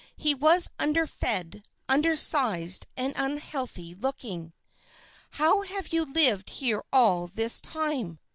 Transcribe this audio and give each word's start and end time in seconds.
He 0.17 0.33
was 0.33 0.67
underfed, 0.79 1.61
undersized, 1.87 2.87
and 2.97 3.13
unhealthy 3.15 3.93
looking. 3.93 4.51
"How 5.33 5.61
have 5.61 5.93
you 5.93 6.05
lived 6.05 6.49
here 6.49 6.83
all 6.91 7.27
this 7.27 7.61
time?" 7.61 8.17